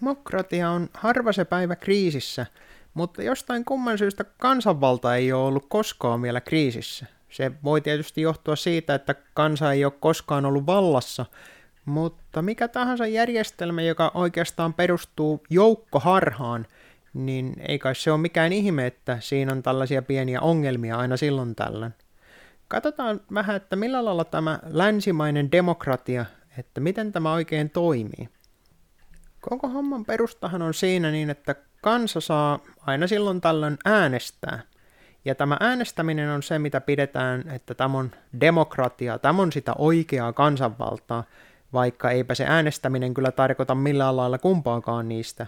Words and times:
Demokratia 0.00 0.70
on 0.70 0.88
harva 0.94 1.32
se 1.32 1.44
päivä 1.44 1.76
kriisissä, 1.76 2.46
mutta 2.94 3.22
jostain 3.22 3.64
kumman 3.64 3.98
syystä 3.98 4.24
kansanvalta 4.38 5.16
ei 5.16 5.32
ole 5.32 5.46
ollut 5.46 5.66
koskaan 5.68 6.22
vielä 6.22 6.40
kriisissä. 6.40 7.06
Se 7.30 7.52
voi 7.64 7.80
tietysti 7.80 8.20
johtua 8.20 8.56
siitä, 8.56 8.94
että 8.94 9.14
kansa 9.34 9.72
ei 9.72 9.84
ole 9.84 9.92
koskaan 10.00 10.46
ollut 10.46 10.66
vallassa, 10.66 11.26
mutta 11.84 12.42
mikä 12.42 12.68
tahansa 12.68 13.06
järjestelmä, 13.06 13.82
joka 13.82 14.10
oikeastaan 14.14 14.74
perustuu 14.74 15.42
joukkoharhaan, 15.50 16.66
niin 17.14 17.54
ei 17.68 17.78
kai 17.78 17.94
se 17.94 18.12
ole 18.12 18.20
mikään 18.20 18.52
ihme, 18.52 18.86
että 18.86 19.18
siinä 19.20 19.52
on 19.52 19.62
tällaisia 19.62 20.02
pieniä 20.02 20.40
ongelmia 20.40 20.96
aina 20.96 21.16
silloin 21.16 21.54
tällöin. 21.54 21.94
Katsotaan 22.68 23.20
vähän, 23.34 23.56
että 23.56 23.76
millä 23.76 24.04
lailla 24.04 24.24
tämä 24.24 24.58
länsimainen 24.70 25.52
demokratia, 25.52 26.26
että 26.58 26.80
miten 26.80 27.12
tämä 27.12 27.32
oikein 27.32 27.70
toimii. 27.70 28.28
Koko 29.50 29.68
homman 29.68 30.04
perustahan 30.04 30.62
on 30.62 30.74
siinä 30.74 31.10
niin, 31.10 31.30
että 31.30 31.54
kansa 31.80 32.20
saa 32.20 32.58
aina 32.80 33.06
silloin 33.06 33.40
tällöin 33.40 33.78
äänestää. 33.84 34.62
Ja 35.24 35.34
tämä 35.34 35.56
äänestäminen 35.60 36.30
on 36.30 36.42
se, 36.42 36.58
mitä 36.58 36.80
pidetään, 36.80 37.44
että 37.48 37.74
tämä 37.74 37.98
on 37.98 38.10
demokratia, 38.40 39.18
tämä 39.18 39.42
on 39.42 39.52
sitä 39.52 39.72
oikeaa 39.78 40.32
kansanvaltaa, 40.32 41.24
vaikka 41.72 42.10
eipä 42.10 42.34
se 42.34 42.44
äänestäminen 42.48 43.14
kyllä 43.14 43.32
tarkoita 43.32 43.74
millään 43.74 44.16
lailla 44.16 44.38
kumpaakaan 44.38 45.08
niistä, 45.08 45.46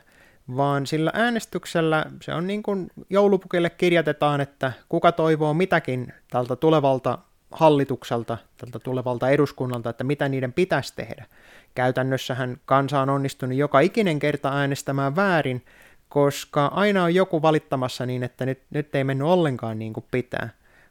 vaan 0.57 0.87
sillä 0.87 1.11
äänestyksellä 1.15 2.05
se 2.23 2.35
on 2.35 2.47
niin 2.47 2.63
kuin 2.63 2.91
joulupukille 3.11 3.71
kirjatetaan, 3.71 4.41
että 4.41 4.73
kuka 4.89 5.13
toivoo 5.13 5.55
mitäkin 5.55 6.13
tältä 6.31 6.57
tulevalta 6.57 7.19
hallitukselta, 7.51 8.39
tältä 8.57 8.79
tulevalta 8.79 9.31
eduskunnalta, 9.31 9.91
että 9.91 10.05
mitä 10.05 10.29
niiden 10.29 10.53
pitäisi 10.53 10.93
tehdä. 10.97 11.27
Käytännössähän 11.75 12.57
kansa 12.65 13.01
on 13.01 13.11
onnistunut 13.11 13.59
joka 13.59 13.81
ikinen 13.81 14.19
kerta 14.19 14.53
äänestämään 14.53 15.17
väärin, 15.17 15.65
koska 16.09 16.67
aina 16.67 17.05
on 17.05 17.15
joku 17.15 17.43
valittamassa 17.43 18.07
niin, 18.07 18.23
että 18.23 18.47
nyt, 18.47 18.63
nyt 18.71 18.95
ei 18.95 19.05
mennyt 19.05 19.27
ollenkaan 19.27 19.79
niin 19.79 19.93
kuin 19.93 20.07
pitää. 20.11 20.49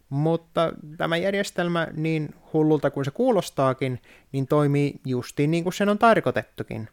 Mutta 0.09 0.73
tämä 0.97 1.17
järjestelmä, 1.17 1.88
niin 1.94 2.36
hullulta 2.53 2.89
kuin 2.92 3.05
se 3.05 3.11
kuulostaakin, 3.11 4.02
niin 4.31 4.47
toimii 4.47 4.99
justiin 5.05 5.52
niin 5.52 5.64
kuin 5.64 5.73
sen 5.73 5.89
on 5.89 5.97
tarkoitettukin. 5.97 6.89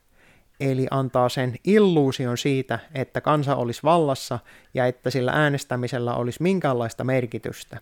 Eli 0.61 0.87
antaa 0.91 1.29
sen 1.29 1.57
illuusion 1.65 2.39
siitä, 2.39 2.79
että 2.95 3.21
kansa 3.21 3.57
olisi 3.57 3.83
vallassa 3.83 4.39
ja 4.75 4.87
että 4.87 5.11
sillä 5.11 5.33
äänestämisellä 5.33 6.15
olisi 6.15 6.43
minkäänlaista 6.43 7.05
merkitystä. 7.05 7.79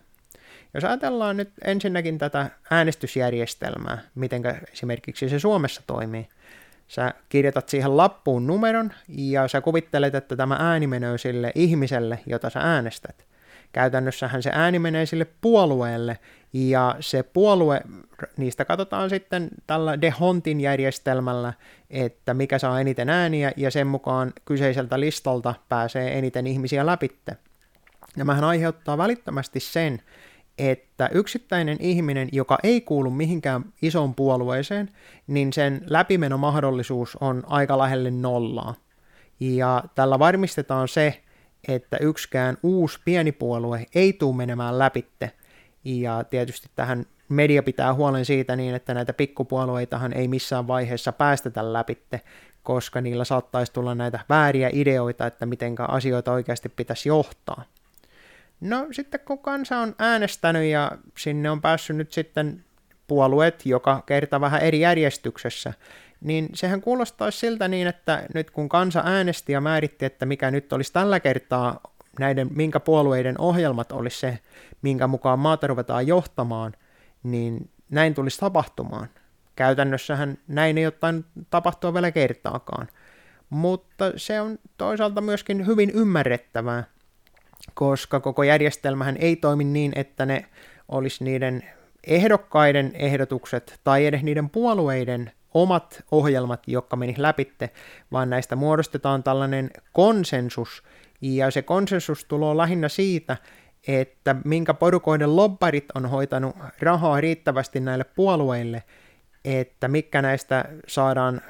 Jos 0.74 0.84
ajatellaan 0.84 1.36
nyt 1.36 1.50
ensinnäkin 1.64 2.18
tätä 2.18 2.50
äänestysjärjestelmää, 2.70 3.98
miten 4.14 4.42
esimerkiksi 4.72 5.28
se 5.28 5.38
Suomessa 5.38 5.82
toimii, 5.86 6.28
sä 6.88 7.14
kirjoitat 7.28 7.68
siihen 7.68 7.96
lappuun 7.96 8.46
numeron 8.46 8.92
ja 9.08 9.48
sä 9.48 9.60
kuvittelet, 9.60 10.14
että 10.14 10.36
tämä 10.36 10.56
ääni 10.60 10.86
menee 10.86 11.18
sille 11.18 11.52
ihmiselle, 11.54 12.18
jota 12.26 12.50
sä 12.50 12.60
äänestät. 12.60 13.26
Käytännössähän 13.72 14.42
se 14.42 14.50
ääni 14.54 14.78
menee 14.78 15.06
sille 15.06 15.26
puolueelle 15.40 16.18
ja 16.52 16.96
se 17.00 17.22
puolue, 17.22 17.80
niistä 18.36 18.64
katsotaan 18.64 19.10
sitten 19.10 19.48
tällä 19.66 20.00
Dehontin 20.00 20.60
järjestelmällä, 20.60 21.52
että 21.90 22.34
mikä 22.34 22.58
saa 22.58 22.80
eniten 22.80 23.08
ääniä 23.08 23.52
ja 23.56 23.70
sen 23.70 23.86
mukaan 23.86 24.32
kyseiseltä 24.44 25.00
listalta 25.00 25.54
pääsee 25.68 26.18
eniten 26.18 26.46
ihmisiä 26.46 26.86
läpitte. 26.86 27.36
Nämähän 28.16 28.44
aiheuttaa 28.44 28.98
välittömästi 28.98 29.60
sen, 29.60 30.02
että 30.58 31.08
yksittäinen 31.12 31.76
ihminen, 31.80 32.28
joka 32.32 32.58
ei 32.62 32.80
kuulu 32.80 33.10
mihinkään 33.10 33.64
isoon 33.82 34.14
puolueeseen, 34.14 34.90
niin 35.26 35.52
sen 35.52 35.80
läpimenomahdollisuus 35.86 37.16
on 37.20 37.42
aika 37.46 37.78
lähelle 37.78 38.10
nollaa. 38.10 38.74
Ja 39.40 39.84
tällä 39.94 40.18
varmistetaan 40.18 40.88
se, 40.88 41.22
että 41.68 41.96
yksikään 41.96 42.56
uusi 42.62 43.00
pieni 43.04 43.32
puolue 43.32 43.86
ei 43.94 44.12
tule 44.12 44.36
menemään 44.36 44.78
läpitte. 44.78 45.30
Ja 45.84 46.24
tietysti 46.24 46.68
tähän 46.76 47.06
media 47.28 47.62
pitää 47.62 47.94
huolen 47.94 48.24
siitä 48.24 48.56
niin, 48.56 48.74
että 48.74 48.94
näitä 48.94 49.12
pikkupuolueitahan 49.12 50.12
ei 50.12 50.28
missään 50.28 50.66
vaiheessa 50.66 51.12
päästetä 51.12 51.72
läpitte, 51.72 52.20
koska 52.62 53.00
niillä 53.00 53.24
saattaisi 53.24 53.72
tulla 53.72 53.94
näitä 53.94 54.20
vääriä 54.28 54.70
ideoita, 54.72 55.26
että 55.26 55.46
miten 55.46 55.74
asioita 55.88 56.32
oikeasti 56.32 56.68
pitäisi 56.68 57.08
johtaa. 57.08 57.64
No 58.60 58.86
sitten 58.90 59.20
kun 59.24 59.38
kansa 59.38 59.78
on 59.78 59.94
äänestänyt 59.98 60.64
ja 60.64 60.90
sinne 61.18 61.50
on 61.50 61.60
päässyt 61.60 61.96
nyt 61.96 62.12
sitten 62.12 62.64
puolueet 63.06 63.66
joka 63.66 64.02
kerta 64.06 64.40
vähän 64.40 64.62
eri 64.62 64.80
järjestyksessä, 64.80 65.72
niin 66.20 66.48
sehän 66.54 66.80
kuulostaisi 66.80 67.38
siltä 67.38 67.68
niin, 67.68 67.86
että 67.86 68.26
nyt 68.34 68.50
kun 68.50 68.68
kansa 68.68 69.02
äänesti 69.04 69.52
ja 69.52 69.60
määritti, 69.60 70.04
että 70.04 70.26
mikä 70.26 70.50
nyt 70.50 70.72
olisi 70.72 70.92
tällä 70.92 71.20
kertaa 71.20 71.80
näiden, 72.18 72.48
minkä 72.54 72.80
puolueiden 72.80 73.40
ohjelmat 73.40 73.92
olisi 73.92 74.20
se, 74.20 74.38
minkä 74.82 75.06
mukaan 75.06 75.38
maata 75.38 75.66
ruvetaan 75.66 76.06
johtamaan, 76.06 76.72
niin 77.22 77.70
näin 77.90 78.14
tulisi 78.14 78.40
tapahtumaan. 78.40 79.08
Käytännössähän 79.56 80.38
näin 80.48 80.78
ei 80.78 80.86
ole 80.86 81.24
tapahtua 81.50 81.94
vielä 81.94 82.10
kertaakaan. 82.10 82.88
Mutta 83.50 84.12
se 84.16 84.40
on 84.40 84.58
toisaalta 84.76 85.20
myöskin 85.20 85.66
hyvin 85.66 85.90
ymmärrettävää, 85.90 86.84
koska 87.74 88.20
koko 88.20 88.42
järjestelmähän 88.42 89.16
ei 89.16 89.36
toimi 89.36 89.64
niin, 89.64 89.92
että 89.96 90.26
ne 90.26 90.44
olisi 90.88 91.24
niiden 91.24 91.64
ehdokkaiden 92.06 92.90
ehdotukset 92.94 93.80
tai 93.84 94.06
edes 94.06 94.22
niiden 94.22 94.50
puolueiden 94.50 95.32
omat 95.54 96.04
ohjelmat, 96.10 96.62
jotka 96.66 96.96
meni 96.96 97.14
läpitte, 97.16 97.70
vaan 98.12 98.30
näistä 98.30 98.56
muodostetaan 98.56 99.22
tällainen 99.22 99.70
konsensus, 99.92 100.82
ja 101.20 101.50
se 101.50 101.62
konsensus 101.62 102.24
tulee 102.24 102.56
lähinnä 102.56 102.88
siitä, 102.88 103.36
että 103.88 104.36
minkä 104.44 104.74
porukoiden 104.74 105.36
lobbarit 105.36 105.84
on 105.94 106.06
hoitanut 106.06 106.56
rahaa 106.80 107.20
riittävästi 107.20 107.80
näille 107.80 108.04
puolueille, 108.04 108.82
että 109.44 109.88
mikä 109.88 110.22
näistä 110.22 110.64
saadaan, 110.86 111.40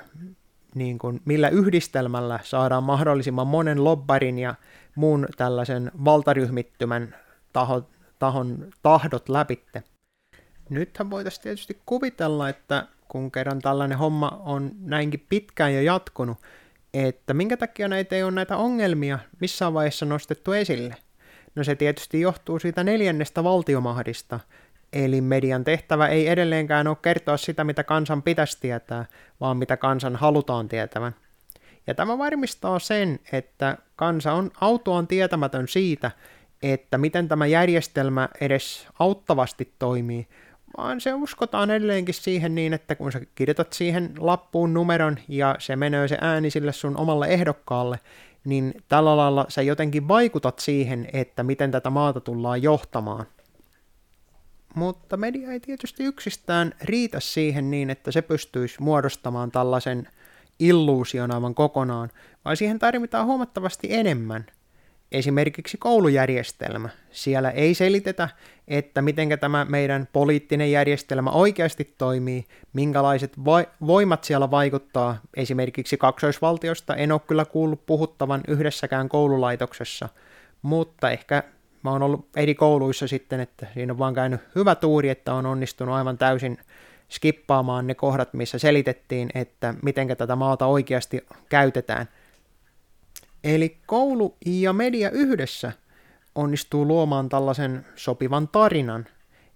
niin 0.74 0.98
kuin, 0.98 1.20
millä 1.24 1.48
yhdistelmällä 1.48 2.40
saadaan 2.42 2.82
mahdollisimman 2.82 3.46
monen 3.46 3.84
lobbarin 3.84 4.38
ja 4.38 4.54
muun 4.94 5.26
tällaisen 5.36 5.92
valtaryhmittymän 6.04 7.14
taho, 7.52 7.88
tahon 8.18 8.68
tahdot 8.82 9.28
läpitte. 9.28 9.82
Nythän 10.70 11.10
voitaisiin 11.10 11.42
tietysti 11.42 11.80
kuvitella, 11.86 12.48
että 12.48 12.86
kun 13.08 13.30
kerran 13.30 13.58
tällainen 13.58 13.98
homma 13.98 14.42
on 14.44 14.70
näinkin 14.80 15.26
pitkään 15.28 15.74
jo 15.74 15.80
jatkunut, 15.80 16.38
että 16.94 17.34
minkä 17.34 17.56
takia 17.56 17.88
näitä 17.88 18.16
ei 18.16 18.22
ole 18.22 18.32
näitä 18.32 18.56
ongelmia 18.56 19.18
missään 19.40 19.74
vaiheessa 19.74 20.06
nostettu 20.06 20.52
esille. 20.52 20.96
No 21.54 21.64
se 21.64 21.74
tietysti 21.74 22.20
johtuu 22.20 22.58
siitä 22.58 22.84
neljännestä 22.84 23.44
valtiomahdista, 23.44 24.40
eli 24.92 25.20
median 25.20 25.64
tehtävä 25.64 26.06
ei 26.06 26.28
edelleenkään 26.28 26.86
ole 26.86 26.96
kertoa 27.02 27.36
sitä, 27.36 27.64
mitä 27.64 27.84
kansan 27.84 28.22
pitäisi 28.22 28.58
tietää, 28.60 29.04
vaan 29.40 29.56
mitä 29.56 29.76
kansan 29.76 30.16
halutaan 30.16 30.68
tietävän. 30.68 31.14
Ja 31.86 31.94
tämä 31.94 32.18
varmistaa 32.18 32.78
sen, 32.78 33.20
että 33.32 33.78
kansa 33.96 34.32
on 34.32 34.50
autoon 34.60 35.06
tietämätön 35.06 35.68
siitä, 35.68 36.10
että 36.62 36.98
miten 36.98 37.28
tämä 37.28 37.46
järjestelmä 37.46 38.28
edes 38.40 38.88
auttavasti 38.98 39.72
toimii, 39.78 40.28
vaan 40.76 41.00
se 41.00 41.14
uskotaan 41.14 41.70
edelleenkin 41.70 42.14
siihen 42.14 42.54
niin, 42.54 42.74
että 42.74 42.94
kun 42.94 43.12
sä 43.12 43.20
kirjoitat 43.34 43.72
siihen 43.72 44.10
lappuun 44.18 44.74
numeron 44.74 45.16
ja 45.28 45.56
se 45.58 45.76
menee 45.76 46.08
se 46.08 46.18
ääni 46.20 46.50
sille 46.50 46.72
sun 46.72 46.96
omalle 46.96 47.26
ehdokkaalle, 47.26 48.00
niin 48.44 48.74
tällä 48.88 49.16
lailla 49.16 49.46
sä 49.48 49.62
jotenkin 49.62 50.08
vaikutat 50.08 50.58
siihen, 50.58 51.08
että 51.12 51.42
miten 51.42 51.70
tätä 51.70 51.90
maata 51.90 52.20
tullaan 52.20 52.62
johtamaan. 52.62 53.26
Mutta 54.74 55.16
media 55.16 55.52
ei 55.52 55.60
tietysti 55.60 56.04
yksistään 56.04 56.74
riitä 56.82 57.20
siihen 57.20 57.70
niin, 57.70 57.90
että 57.90 58.10
se 58.10 58.22
pystyisi 58.22 58.82
muodostamaan 58.82 59.50
tällaisen 59.50 60.08
illuusion 60.58 61.30
aivan 61.30 61.54
kokonaan, 61.54 62.10
vaan 62.44 62.56
siihen 62.56 62.78
tarvitaan 62.78 63.26
huomattavasti 63.26 63.88
enemmän. 63.90 64.46
Esimerkiksi 65.12 65.78
koulujärjestelmä. 65.78 66.88
Siellä 67.10 67.50
ei 67.50 67.74
selitetä, 67.74 68.28
että 68.68 69.02
miten 69.02 69.28
tämä 69.40 69.64
meidän 69.64 70.08
poliittinen 70.12 70.72
järjestelmä 70.72 71.30
oikeasti 71.30 71.94
toimii, 71.98 72.44
minkälaiset 72.72 73.32
voimat 73.86 74.24
siellä 74.24 74.50
vaikuttaa. 74.50 75.20
Esimerkiksi 75.36 75.96
kaksoisvaltiosta 75.96 76.96
en 76.96 77.12
ole 77.12 77.20
kyllä 77.20 77.44
kuullut 77.44 77.86
puhuttavan 77.86 78.40
yhdessäkään 78.48 79.08
koululaitoksessa, 79.08 80.08
mutta 80.62 81.10
ehkä 81.10 81.42
mä 81.82 81.90
oon 81.90 82.02
ollut 82.02 82.28
eri 82.36 82.54
kouluissa 82.54 83.08
sitten, 83.08 83.40
että 83.40 83.66
siinä 83.74 83.92
on 83.92 83.98
vaan 83.98 84.14
käynyt 84.14 84.40
hyvä 84.54 84.74
tuuri, 84.74 85.08
että 85.08 85.34
on 85.34 85.46
onnistunut 85.46 85.94
aivan 85.94 86.18
täysin 86.18 86.58
skippaamaan 87.08 87.86
ne 87.86 87.94
kohdat, 87.94 88.34
missä 88.34 88.58
selitettiin, 88.58 89.30
että 89.34 89.74
miten 89.82 90.08
tätä 90.16 90.36
maata 90.36 90.66
oikeasti 90.66 91.26
käytetään. 91.48 92.08
Eli 93.44 93.76
koulu 93.86 94.36
ja 94.46 94.72
media 94.72 95.10
yhdessä 95.10 95.72
onnistuu 96.34 96.86
luomaan 96.86 97.28
tällaisen 97.28 97.86
sopivan 97.96 98.48
tarinan, 98.48 99.06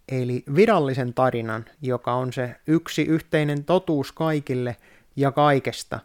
eli 0.09 0.45
virallisen 0.55 1.15
tarinan, 1.15 1.65
joka 1.83 2.15
on 2.15 2.33
se 2.33 2.57
yksi 2.67 3.03
yhteinen 3.03 3.65
totuus 3.65 4.13
kaikille 4.13 4.77
ja 5.17 5.33
kaikesta. 5.33 6.01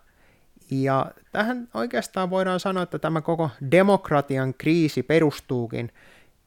Ja 0.72 1.12
tähän 1.32 1.68
oikeastaan 1.74 2.30
voidaan 2.30 2.60
sanoa, 2.60 2.84
että 2.84 3.00
tämä 3.00 3.22
koko 3.22 3.50
demokratian 3.72 4.54
kriisi 4.54 5.04
perustuukin, 5.04 5.92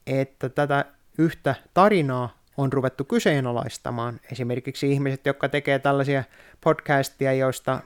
että 0.07 0.49
tätä 0.49 0.85
yhtä 1.19 1.55
tarinaa 1.75 2.41
on 2.57 2.73
ruvettu 2.73 3.05
kyseenalaistamaan. 3.05 4.21
Esimerkiksi 4.33 4.93
ihmiset, 4.93 5.27
jotka 5.27 5.49
tekee 5.49 5.79
tällaisia 5.79 6.25
podcastia, 6.61 7.33
joista 7.33 7.81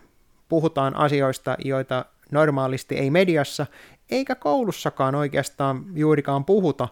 puhutaan 0.49 0.97
asioista, 0.97 1.57
joita 1.65 2.05
normaalisti 2.31 2.95
ei 2.95 3.11
mediassa 3.11 3.67
eikä 4.11 4.35
koulussakaan 4.35 5.15
oikeastaan 5.15 5.85
juurikaan 5.95 6.45
puhuta, 6.45 6.89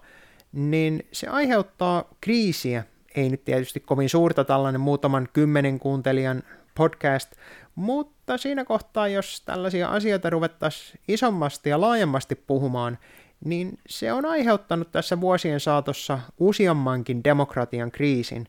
niin 0.53 1.07
se 1.13 1.27
aiheuttaa 1.27 2.05
kriisiä. 2.21 2.85
Ei 3.15 3.29
nyt 3.29 3.45
tietysti 3.45 3.81
kovin 3.81 4.09
suurta 4.09 4.45
tällainen 4.45 4.81
muutaman 4.81 5.29
kymmenen 5.33 5.79
kuuntelijan 5.79 6.43
podcast, 6.75 7.33
mutta 7.75 8.39
siinä 8.39 8.65
kohtaa, 8.65 9.09
jos 9.09 9.43
tällaisia 9.45 9.89
asioita 9.89 10.31
ruvettaisiin 10.31 11.01
isommasti 11.09 11.71
ja 11.71 11.81
laajemmasti 11.81 12.35
puhumaan, 12.35 12.99
niin 13.45 13.79
se 13.89 14.13
on 14.13 14.27
aiheuttanut 14.27 14.93
tässä 14.93 15.21
vuosien 15.21 15.61
saatossa 15.61 16.19
useammankin 16.39 17.25
demokratian 17.25 17.91
kriisin. 17.91 18.49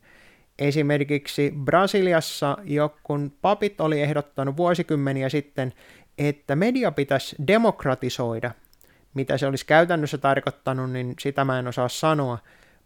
Esimerkiksi 0.59 1.53
Brasiliassa, 1.65 2.57
kun 3.03 3.33
papit 3.41 3.81
oli 3.81 4.01
ehdottanut 4.01 4.57
vuosikymmeniä 4.57 5.29
sitten, 5.29 5.73
että 6.17 6.55
media 6.55 6.91
pitäisi 6.91 7.35
demokratisoida. 7.47 8.51
Mitä 9.13 9.37
se 9.37 9.47
olisi 9.47 9.65
käytännössä 9.65 10.17
tarkoittanut, 10.17 10.91
niin 10.91 11.15
sitä 11.19 11.45
mä 11.45 11.59
en 11.59 11.67
osaa 11.67 11.89
sanoa. 11.89 12.37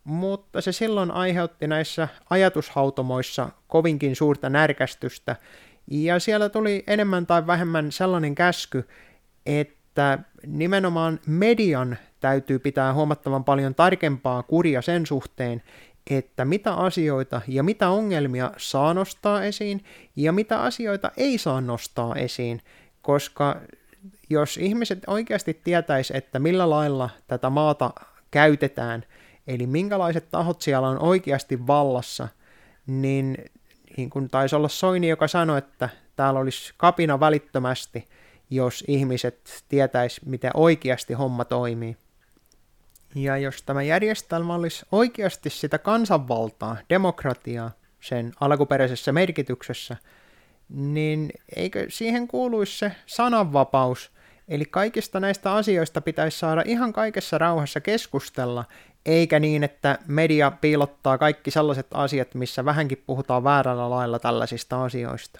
Mutta 0.07 0.61
se 0.61 0.71
silloin 0.71 1.11
aiheutti 1.11 1.67
näissä 1.67 2.07
ajatushautomoissa 2.29 3.49
kovinkin 3.67 4.15
suurta 4.15 4.49
närkästystä, 4.49 5.35
ja 5.91 6.19
siellä 6.19 6.49
tuli 6.49 6.83
enemmän 6.87 7.25
tai 7.25 7.47
vähemmän 7.47 7.91
sellainen 7.91 8.35
käsky, 8.35 8.87
että 9.45 10.19
nimenomaan 10.45 11.19
median 11.25 11.97
täytyy 12.19 12.59
pitää 12.59 12.93
huomattavan 12.93 13.43
paljon 13.43 13.75
tarkempaa 13.75 14.43
kuria 14.43 14.81
sen 14.81 15.05
suhteen, 15.05 15.63
että 16.09 16.45
mitä 16.45 16.73
asioita 16.73 17.41
ja 17.47 17.63
mitä 17.63 17.89
ongelmia 17.89 18.51
saa 18.57 18.93
nostaa 18.93 19.43
esiin 19.43 19.83
ja 20.15 20.31
mitä 20.31 20.61
asioita 20.61 21.11
ei 21.17 21.37
saa 21.37 21.61
nostaa 21.61 22.15
esiin, 22.15 22.61
koska 23.01 23.61
jos 24.29 24.57
ihmiset 24.57 24.99
oikeasti 25.07 25.61
tietäis, 25.63 26.11
että 26.11 26.39
millä 26.39 26.69
lailla 26.69 27.09
tätä 27.27 27.49
maata 27.49 27.91
käytetään, 28.31 29.03
eli 29.47 29.67
minkälaiset 29.67 30.31
tahot 30.31 30.61
siellä 30.61 30.87
on 30.87 31.03
oikeasti 31.03 31.67
vallassa, 31.67 32.27
niin, 32.87 33.37
niin 33.97 34.09
kun 34.09 34.29
taisi 34.29 34.55
olla 34.55 34.67
Soini, 34.67 35.09
joka 35.09 35.27
sanoi, 35.27 35.57
että 35.57 35.89
täällä 36.15 36.39
olisi 36.39 36.73
kapina 36.77 37.19
välittömästi, 37.19 38.07
jos 38.49 38.83
ihmiset 38.87 39.63
tietäis, 39.69 40.25
miten 40.25 40.51
oikeasti 40.53 41.13
homma 41.13 41.45
toimii. 41.45 41.97
Ja 43.15 43.37
jos 43.37 43.63
tämä 43.63 43.83
järjestelmä 43.83 44.55
olisi 44.55 44.85
oikeasti 44.91 45.49
sitä 45.49 45.77
kansanvaltaa, 45.77 46.77
demokratiaa, 46.89 47.71
sen 47.99 48.31
alkuperäisessä 48.39 49.11
merkityksessä, 49.11 49.97
niin 50.69 51.31
eikö 51.55 51.85
siihen 51.89 52.27
kuuluisi 52.27 52.77
se 52.77 52.91
sananvapaus, 53.05 54.11
eli 54.47 54.65
kaikista 54.65 55.19
näistä 55.19 55.53
asioista 55.53 56.01
pitäisi 56.01 56.39
saada 56.39 56.63
ihan 56.65 56.93
kaikessa 56.93 57.37
rauhassa 57.37 57.81
keskustella, 57.81 58.65
eikä 59.05 59.39
niin, 59.39 59.63
että 59.63 59.99
media 60.07 60.51
piilottaa 60.51 61.17
kaikki 61.17 61.51
sellaiset 61.51 61.87
asiat, 61.93 62.35
missä 62.35 62.65
vähänkin 62.65 63.03
puhutaan 63.05 63.43
väärällä 63.43 63.89
lailla 63.89 64.19
tällaisista 64.19 64.83
asioista. 64.83 65.39